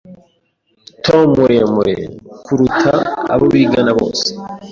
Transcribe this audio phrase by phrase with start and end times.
[1.05, 1.97] Tom muremure
[2.45, 2.93] kuruta
[3.33, 4.27] abo bigana bose.